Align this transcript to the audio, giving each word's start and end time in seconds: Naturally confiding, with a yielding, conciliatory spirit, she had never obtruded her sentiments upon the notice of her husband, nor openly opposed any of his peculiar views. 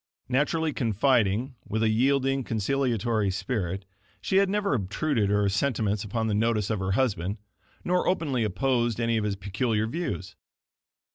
Naturally 0.29 0.73
confiding, 0.73 1.57
with 1.67 1.83
a 1.83 1.89
yielding, 1.89 2.43
conciliatory 2.43 3.29
spirit, 3.29 3.85
she 4.19 4.37
had 4.37 4.49
never 4.49 4.73
obtruded 4.73 5.29
her 5.29 5.47
sentiments 5.47 6.03
upon 6.03 6.25
the 6.25 6.33
notice 6.33 6.71
of 6.71 6.79
her 6.79 6.93
husband, 6.93 7.37
nor 7.83 8.07
openly 8.07 8.43
opposed 8.43 8.99
any 8.99 9.17
of 9.17 9.23
his 9.23 9.35
peculiar 9.35 9.85
views. 9.85 10.35